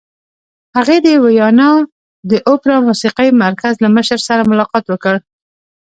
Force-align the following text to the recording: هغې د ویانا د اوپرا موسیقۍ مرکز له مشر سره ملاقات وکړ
هغې 0.75 0.97
د 1.05 1.07
ویانا 1.23 1.69
د 2.29 2.31
اوپرا 2.49 2.75
موسیقۍ 2.87 3.29
مرکز 3.43 3.73
له 3.83 3.89
مشر 3.95 4.19
سره 4.27 4.49
ملاقات 4.51 4.85
وکړ 4.89 5.15